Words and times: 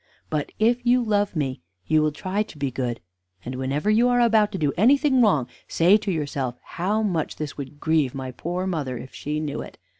But 0.31 0.51
if 0.57 0.83
you 0.83 1.03
love 1.03 1.35
me, 1.35 1.61
you 1.85 2.01
will 2.01 2.11
try 2.11 2.41
to 2.41 2.57
be 2.57 2.71
good; 2.71 3.01
and 3.45 3.53
whenever 3.53 3.87
you 3.91 4.09
are 4.09 4.19
about 4.19 4.51
to 4.53 4.57
do 4.57 4.73
anything 4.75 5.21
wrong, 5.21 5.47
say 5.67 5.95
to 5.95 6.11
yourself, 6.11 6.55
'How 6.63 7.03
much 7.03 7.35
this 7.35 7.55
would 7.55 7.79
grieve 7.79 8.15
my 8.15 8.31
poor 8.31 8.65
mother 8.65 8.97
if 8.97 9.13
she 9.13 9.39
knew 9.39 9.61
it! 9.61 9.77